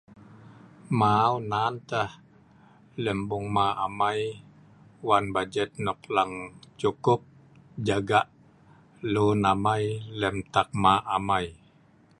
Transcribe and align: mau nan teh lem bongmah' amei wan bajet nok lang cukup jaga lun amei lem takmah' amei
mau 0.99 1.33
nan 1.51 1.73
teh 1.89 2.11
lem 3.03 3.19
bongmah' 3.29 3.77
amei 3.85 4.21
wan 5.07 5.25
bajet 5.33 5.69
nok 5.85 5.99
lang 6.15 6.33
cukup 6.79 7.21
jaga 7.87 8.19
lun 9.13 9.39
amei 9.53 9.85
lem 10.19 10.35
takmah' 10.53 11.03
amei 11.15 11.47